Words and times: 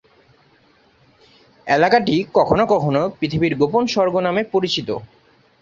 এলাকাটি 1.67 2.15
কখনও 2.37 2.65
কখনও 2.73 3.03
"পৃথিবীর 3.19 3.53
গোপন 3.61 3.83
স্বর্গ" 3.87 4.15
নামে 4.19 4.41
পরিচিত। 4.53 4.89